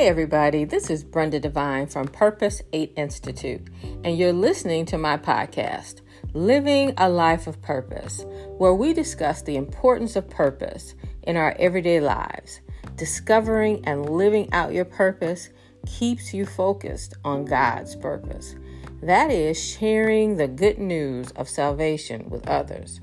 [0.00, 3.68] Hey, everybody, this is Brenda Devine from Purpose 8 Institute,
[4.02, 6.00] and you're listening to my podcast,
[6.32, 8.24] Living a Life of Purpose,
[8.56, 10.94] where we discuss the importance of purpose
[11.24, 12.62] in our everyday lives.
[12.96, 15.50] Discovering and living out your purpose
[15.86, 18.54] keeps you focused on God's purpose.
[19.02, 23.02] That is, sharing the good news of salvation with others.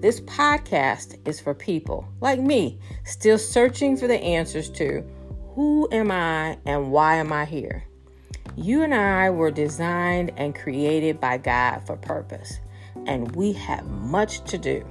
[0.00, 5.08] This podcast is for people like me, still searching for the answers to
[5.54, 7.84] who am I and why am I here?
[8.56, 12.58] You and I were designed and created by God for purpose,
[13.06, 14.84] and we have much to do.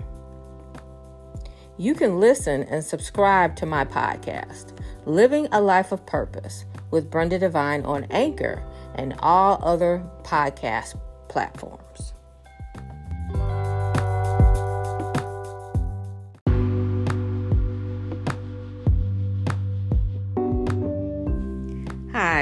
[1.78, 7.40] You can listen and subscribe to my podcast, Living a Life of Purpose, with Brenda
[7.40, 8.64] Devine on Anchor
[8.96, 11.91] and all other podcast platforms.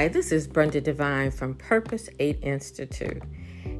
[0.00, 3.22] Hi, this is Brenda Devine from Purpose 8 Institute.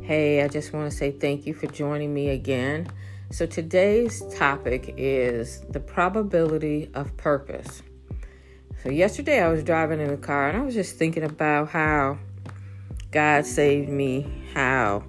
[0.03, 2.89] Hey, I just want to say thank you for joining me again.
[3.31, 7.83] So, today's topic is the probability of purpose.
[8.83, 12.19] So, yesterday I was driving in the car and I was just thinking about how
[13.13, 15.03] God saved me, how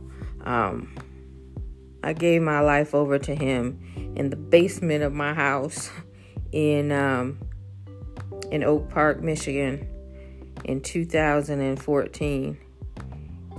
[0.45, 0.95] um,
[2.03, 5.91] I gave my life over to Him in the basement of my house
[6.53, 7.37] in um,
[8.49, 9.90] in Oak Park, Michigan
[10.65, 12.57] in 2014.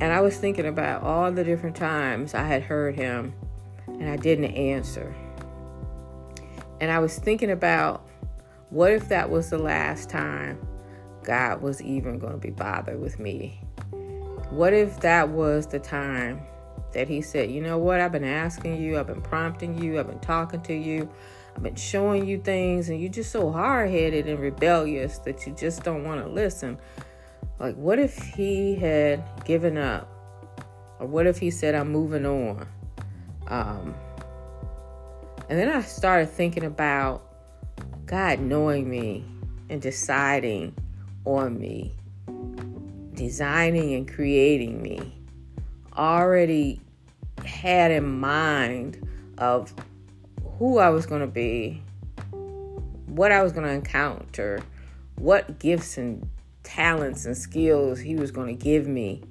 [0.01, 3.35] And I was thinking about all the different times I had heard him
[3.87, 5.15] and I didn't answer.
[6.81, 8.09] And I was thinking about
[8.71, 10.59] what if that was the last time
[11.23, 13.61] God was even going to be bothered with me?
[14.51, 16.43] What if that was the time
[16.93, 18.01] that He said, You know what?
[18.01, 21.09] I've been asking you, I've been prompting you, I've been talking to you,
[21.57, 25.55] I've been showing you things, and you're just so hard headed and rebellious that you
[25.55, 26.79] just don't want to listen.
[27.59, 30.09] Like, what if he had given up?
[30.99, 32.67] Or what if he said, I'm moving on?
[33.49, 33.95] Um,
[35.49, 37.23] and then I started thinking about
[38.07, 39.25] God knowing me
[39.69, 40.75] and deciding
[41.25, 41.95] on me,
[43.15, 45.22] designing and creating me,
[45.97, 46.81] already
[47.45, 49.07] had in mind
[49.39, 49.73] of
[50.59, 51.83] who I was going to be,
[53.07, 54.63] what I was going to encounter,
[55.17, 56.29] what gifts and
[56.63, 59.23] talents and skills He was going to give me,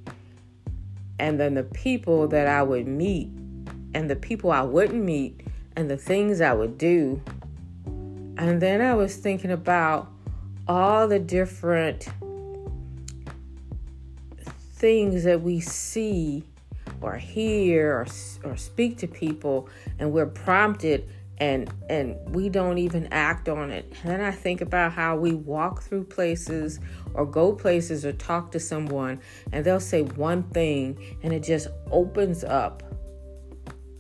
[1.20, 3.30] and then the people that I would meet,
[3.94, 5.42] and the people I wouldn't meet,
[5.76, 7.22] and the things I would do.
[7.86, 10.12] And then I was thinking about
[10.68, 12.08] all the different
[14.74, 16.44] things that we see
[17.02, 18.08] or hear or,
[18.44, 19.70] or speak to people,
[20.00, 21.10] and we're prompted
[21.42, 23.92] and and we don't even act on it.
[24.04, 26.80] And then I think about how we walk through places
[27.16, 29.20] or go places or talk to someone
[29.52, 32.84] and they'll say one thing and it just opens up.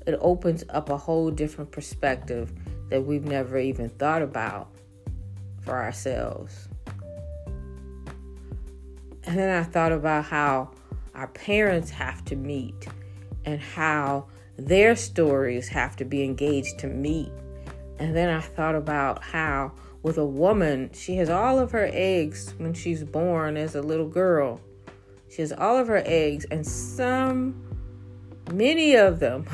[0.05, 2.53] It opens up a whole different perspective
[2.89, 4.69] that we've never even thought about
[5.61, 6.67] for ourselves.
[9.23, 10.71] And then I thought about how
[11.13, 12.87] our parents have to meet
[13.45, 14.27] and how
[14.57, 17.31] their stories have to be engaged to meet.
[17.99, 22.53] And then I thought about how, with a woman, she has all of her eggs
[22.57, 24.59] when she's born as a little girl.
[25.29, 27.63] She has all of her eggs, and some,
[28.51, 29.47] many of them,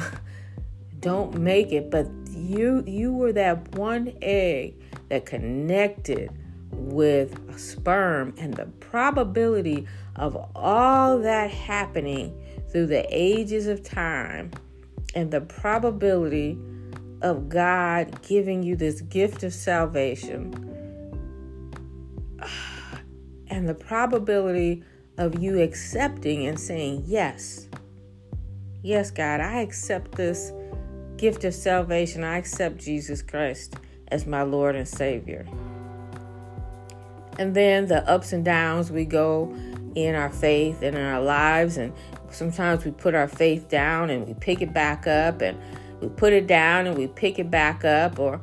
[0.99, 1.91] don't make it.
[1.91, 4.75] But you, you were that one egg
[5.09, 6.31] that connected
[6.71, 12.39] with sperm, and the probability of all that happening
[12.71, 14.51] through the ages of time
[15.15, 16.57] and the probability
[17.21, 20.53] of God giving you this gift of salvation
[23.47, 24.83] and the probability
[25.17, 27.67] of you accepting and saying, Yes,
[28.83, 30.51] yes, God, I accept this
[31.17, 32.23] gift of salvation.
[32.23, 33.75] I accept Jesus Christ
[34.09, 35.45] as my Lord and Savior.
[37.39, 39.55] And then the ups and downs we go
[39.95, 41.93] in our faith and in our lives, and
[42.31, 45.57] sometimes we put our faith down and we pick it back up and
[46.01, 48.41] we put it down and we pick it back up or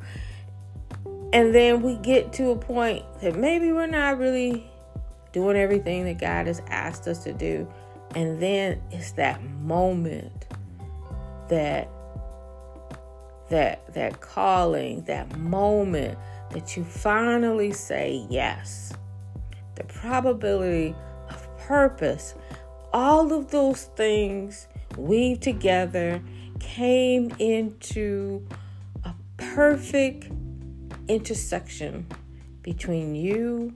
[1.33, 4.69] and then we get to a point that maybe we're not really
[5.33, 7.67] doing everything that God has asked us to do.
[8.15, 10.47] And then it's that moment
[11.49, 11.89] that
[13.49, 16.17] that that calling that moment
[16.51, 18.93] that you finally say yes
[19.75, 20.95] the probability
[21.29, 22.35] of purpose
[22.93, 26.21] all of those things weave together
[26.59, 28.45] came into
[29.03, 30.29] a perfect
[31.07, 32.07] intersection
[32.61, 33.73] between you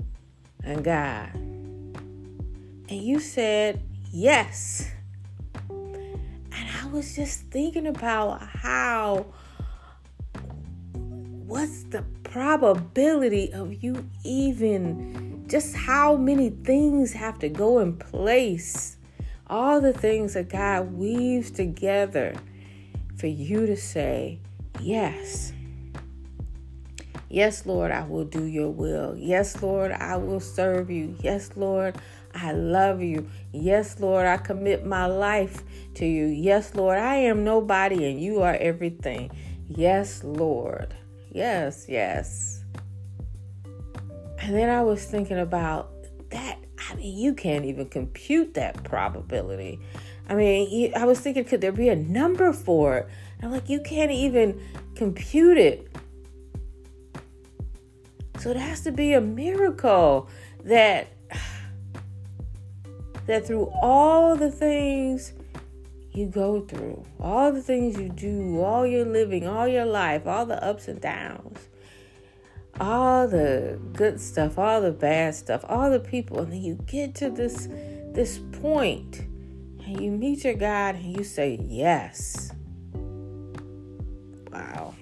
[0.63, 1.33] and God.
[1.33, 4.89] and you said yes.
[5.69, 9.27] And I was just thinking about how
[11.45, 18.97] what's the probability of you even just how many things have to go in place
[19.49, 22.35] all the things that God weaves together
[23.17, 24.39] for you to say,
[24.79, 25.53] Yes.
[27.31, 29.15] Yes, Lord, I will do your will.
[29.15, 31.15] Yes, Lord, I will serve you.
[31.19, 31.95] Yes, Lord,
[32.33, 33.27] I love you.
[33.51, 35.63] Yes, Lord, I commit my life
[35.95, 36.25] to you.
[36.25, 39.29] Yes, Lord, I am nobody and you are everything.
[39.67, 40.95] Yes, Lord.
[41.31, 42.63] Yes, yes.
[44.41, 45.91] And then I was thinking about
[46.31, 46.59] that
[46.89, 49.79] I mean, you can't even compute that probability.
[50.27, 53.07] I mean, I was thinking, could there be a number for it?
[53.41, 54.61] I'm like, you can't even
[54.95, 55.91] compute it.
[58.39, 60.29] So it has to be a miracle
[60.63, 61.07] that
[63.27, 65.33] that through all the things
[66.11, 70.45] you go through, all the things you do, all your living, all your life, all
[70.45, 71.67] the ups and downs,
[72.79, 77.15] all the good stuff, all the bad stuff, all the people, and then you get
[77.15, 77.67] to this
[78.13, 79.19] this point
[79.85, 82.51] and you meet your God and you say yes.
[84.51, 84.95] Wow.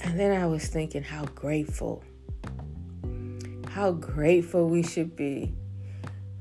[0.00, 2.02] And then I was thinking how grateful,
[3.68, 5.54] how grateful we should be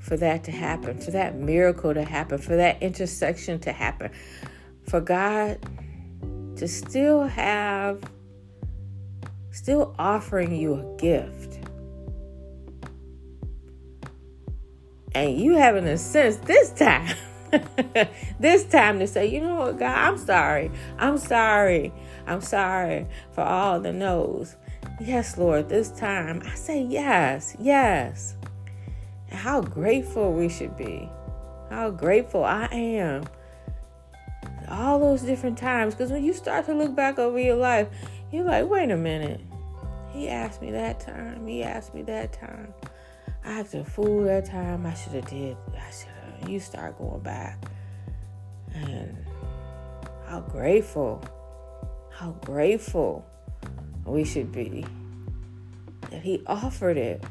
[0.07, 4.09] for that to happen, for that miracle to happen, for that intersection to happen,
[4.83, 5.59] for God
[6.55, 8.01] to still have,
[9.51, 11.59] still offering you a gift.
[15.13, 17.13] And you having a sense this time,
[18.39, 20.71] this time to say, you know what, God, I'm sorry.
[20.97, 21.91] I'm sorry.
[22.25, 24.55] I'm sorry for all the no's.
[25.01, 28.37] Yes, Lord, this time I say yes, yes.
[29.31, 31.09] How grateful we should be.
[31.69, 33.25] How grateful I am
[34.69, 35.93] all those different times.
[35.93, 37.87] Because when you start to look back over your life,
[38.31, 39.41] you're like, wait a minute.
[40.11, 41.45] He asked me that time.
[41.45, 42.73] He asked me that time.
[43.45, 44.85] I acted a fool that time.
[44.85, 45.55] I should have did.
[45.73, 46.49] I should have.
[46.49, 47.63] You start going back.
[48.73, 49.17] And
[50.27, 51.23] how grateful,
[52.11, 53.25] how grateful
[54.05, 54.85] we should be
[56.11, 57.23] that he offered it.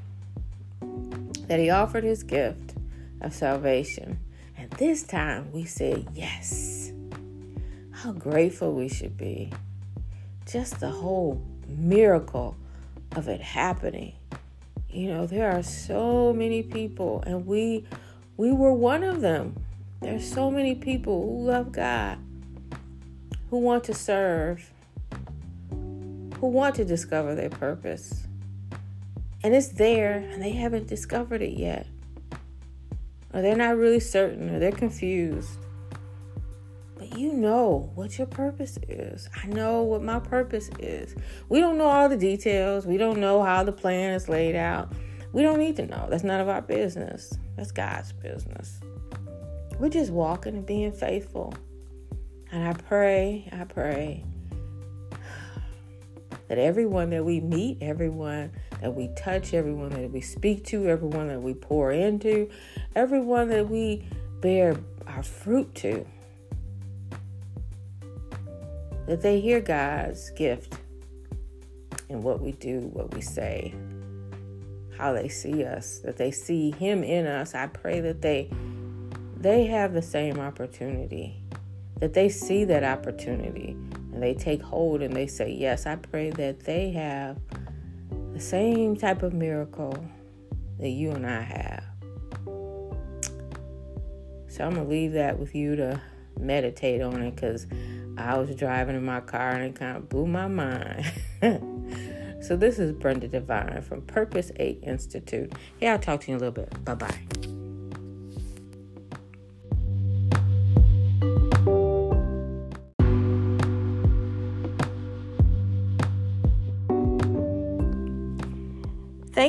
[1.46, 2.75] That he offered his gift
[3.20, 4.19] of salvation.
[4.56, 6.93] And this time we said yes
[8.06, 9.50] how grateful we should be.
[10.44, 12.56] Just the whole miracle
[13.16, 14.14] of it happening.
[14.90, 17.87] You know, there are so many people and we
[18.37, 19.56] we were one of them.
[20.02, 22.19] There's so many people who love God,
[23.48, 24.70] who want to serve,
[25.70, 28.26] who want to discover their purpose.
[29.46, 31.87] And it's there and they haven't discovered it yet.
[33.32, 35.50] Or they're not really certain or they're confused
[36.96, 39.28] But you know what your purpose is.
[39.40, 41.14] I know what my purpose is.
[41.48, 42.87] We don't know all the details.
[42.87, 44.93] We don't know how the plan is laid out.
[45.32, 46.08] We don't need to know.
[46.10, 47.32] That's none of our business.
[47.54, 48.81] That's God's business.
[49.78, 51.54] We're just walking and being faithful.
[52.50, 54.25] And I pray, I pray
[56.48, 58.50] that everyone that we meet, everyone
[58.81, 62.49] that we touch, everyone that we speak to, everyone that we pour into,
[62.95, 64.06] everyone that we
[64.41, 66.06] bear our fruit to,
[69.06, 70.75] that they hear God's gift
[72.09, 73.75] in what we do, what we say,
[74.99, 77.55] how they see us, that they see Him in us.
[77.55, 78.51] I pray that they
[79.39, 81.43] they have the same opportunity,
[82.01, 83.77] that they see that opportunity
[84.13, 85.87] and they take hold and they say yes.
[85.87, 87.37] I pray that they have
[88.36, 89.96] the same type of miracle
[90.78, 91.84] that you and I have.
[94.46, 96.02] So I'm gonna leave that with you to
[96.38, 97.66] meditate on it because
[98.19, 101.10] I was driving in my car and it kind of blew my mind.
[102.43, 105.55] so this is Brenda Devine from Purpose 8 Institute.
[105.78, 106.84] Hey, I'll talk to you in a little bit.
[106.84, 107.56] Bye bye.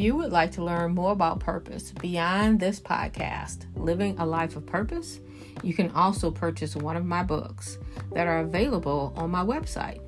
[0.00, 4.64] You would like to learn more about purpose beyond this podcast, Living a Life of
[4.64, 5.20] Purpose,
[5.62, 7.76] you can also purchase one of my books
[8.12, 10.00] that are available on my website,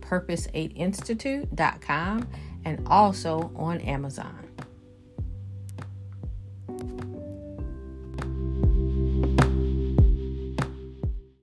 [0.00, 2.28] purpose8institute.com,
[2.64, 4.41] and also on Amazon.